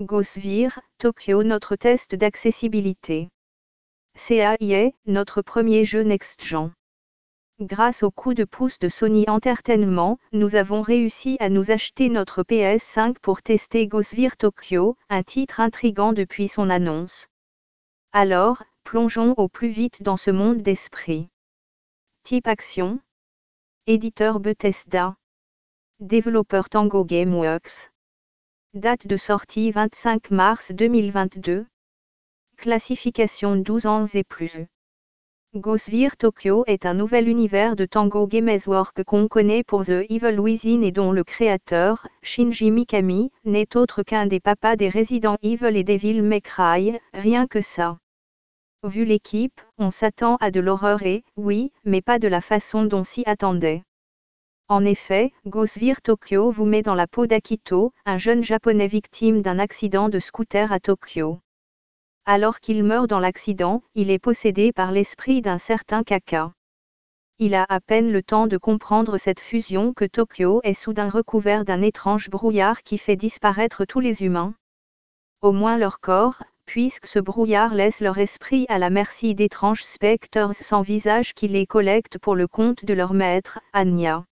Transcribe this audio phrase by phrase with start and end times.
[0.00, 3.28] GoSvir, Tokyo notre test d'accessibilité.
[4.16, 6.72] CAIA, notre premier jeu next-gen.
[7.60, 12.42] Grâce au coup de pouce de Sony Entertainment, nous avons réussi à nous acheter notre
[12.42, 17.28] PS5 pour tester GoSvir Tokyo, un titre intrigant depuis son annonce.
[18.12, 21.28] Alors, plongeons au plus vite dans ce monde d'esprit.
[22.24, 22.98] Type action.
[23.86, 25.16] Éditeur Bethesda.
[26.00, 27.91] Développeur Tango Gameworks.
[28.74, 31.66] Date de sortie 25 mars 2022.
[32.56, 34.64] Classification 12 ans et plus.
[35.54, 40.80] Ghostwire Tokyo est un nouvel univers de Tango Gameworks qu'on connaît pour The Evil Within
[40.80, 45.84] et dont le créateur, Shinji Mikami, n'est autre qu'un des papas des Resident Evil et
[45.84, 46.40] Devil May
[47.12, 47.98] rien que ça.
[48.84, 53.04] Vu l'équipe, on s'attend à de l'horreur et, oui, mais pas de la façon dont
[53.04, 53.82] s'y attendait.
[54.72, 59.58] En effet, Ghostwire Tokyo vous met dans la peau d'Akito, un jeune japonais victime d'un
[59.58, 61.40] accident de scooter à Tokyo.
[62.24, 66.54] Alors qu'il meurt dans l'accident, il est possédé par l'esprit d'un certain Kaka.
[67.38, 71.66] Il a à peine le temps de comprendre cette fusion que Tokyo est soudain recouvert
[71.66, 74.54] d'un étrange brouillard qui fait disparaître tous les humains.
[75.42, 80.54] Au moins leur corps, puisque ce brouillard laisse leur esprit à la merci d'étranges spectres
[80.54, 84.24] sans visage qui les collectent pour le compte de leur maître, Anya.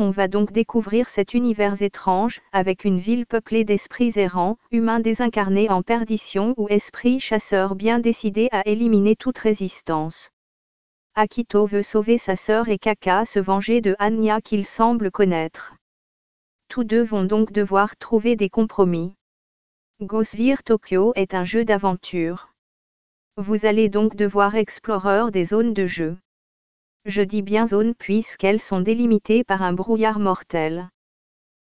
[0.00, 5.70] On va donc découvrir cet univers étrange, avec une ville peuplée d'esprits errants, humains désincarnés
[5.70, 10.30] en perdition ou esprits chasseurs bien décidés à éliminer toute résistance.
[11.16, 15.74] Akito veut sauver sa sœur et Kaka se venger de Anya qu'il semble connaître.
[16.68, 19.16] Tous deux vont donc devoir trouver des compromis.
[20.00, 22.50] Ghostwire Tokyo est un jeu d'aventure.
[23.36, 26.16] Vous allez donc devoir explorer des zones de jeu.
[27.08, 30.90] Je dis bien zones puisqu'elles sont délimitées par un brouillard mortel.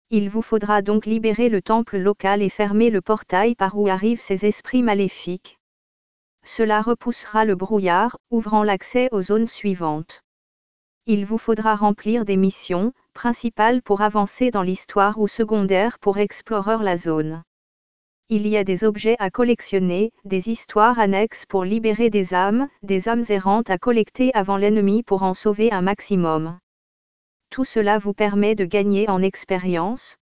[0.09, 4.21] Il vous faudra donc libérer le temple local et fermer le portail par où arrivent
[4.21, 5.59] ces esprits maléfiques.
[6.45, 10.21] Cela repoussera le brouillard, ouvrant l'accès aux zones suivantes.
[11.07, 16.81] Il vous faudra remplir des missions, principales pour avancer dans l'histoire ou secondaires pour explorer
[16.81, 17.43] la zone.
[18.29, 23.09] Il y a des objets à collectionner, des histoires annexes pour libérer des âmes, des
[23.09, 26.57] âmes errantes à collecter avant l'ennemi pour en sauver un maximum.
[27.49, 30.15] Tout cela vous permet de gagner en expérience.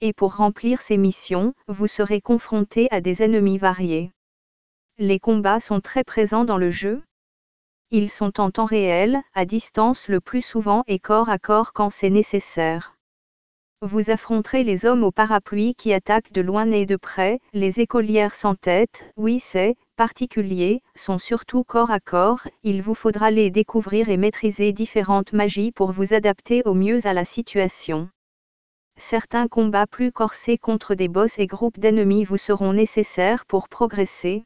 [0.00, 4.10] Et pour remplir ces missions, vous serez confronté à des ennemis variés.
[4.98, 7.02] Les combats sont très présents dans le jeu.
[7.90, 11.90] Ils sont en temps réel, à distance le plus souvent et corps à corps quand
[11.90, 12.96] c'est nécessaire.
[13.84, 18.32] Vous affronterez les hommes au parapluie qui attaquent de loin et de près, les écolières
[18.32, 24.08] sans tête, oui c'est, particulier, sont surtout corps à corps, il vous faudra les découvrir
[24.08, 28.08] et maîtriser différentes magies pour vous adapter au mieux à la situation.
[28.98, 34.44] Certains combats plus corsés contre des boss et groupes d'ennemis vous seront nécessaires pour progresser.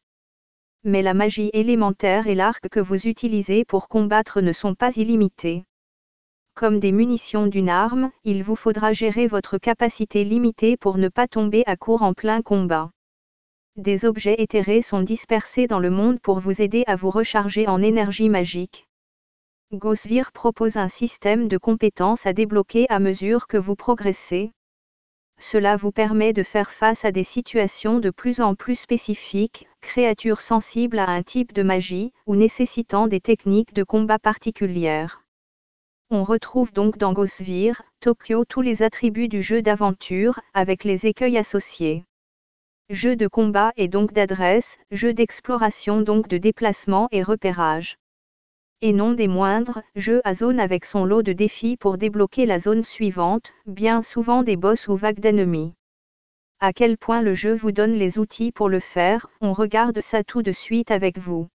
[0.83, 5.67] Mais la magie élémentaire et l'arc que vous utilisez pour combattre ne sont pas illimités.
[6.57, 11.29] Comme des munitions d'une arme, il vous faudra gérer votre capacité limitée pour ne pas
[11.29, 12.93] tomber à court en plein combat.
[13.77, 17.83] Des objets éthérés sont dispersés dans le monde pour vous aider à vous recharger en
[17.83, 18.87] énergie magique.
[19.75, 24.53] Ghostwire propose un système de compétences à débloquer à mesure que vous progressez.
[25.39, 30.41] Cela vous permet de faire face à des situations de plus en plus spécifiques, créatures
[30.41, 35.26] sensibles à un type de magie, ou nécessitant des techniques de combat particulières.
[36.09, 41.37] On retrouve donc dans Ghostwire, Tokyo tous les attributs du jeu d'aventure, avec les écueils
[41.37, 42.05] associés.
[42.91, 47.99] Jeu de combat et donc d'adresse, jeu d'exploration donc de déplacement et repérage.
[48.83, 52.61] Et non des moindres, jeu à zone avec son lot de défis pour débloquer la
[52.61, 55.75] zone suivante, bien souvent des boss ou vagues d'ennemis.
[56.61, 60.23] À quel point le jeu vous donne les outils pour le faire, on regarde ça
[60.23, 61.49] tout de suite avec vous.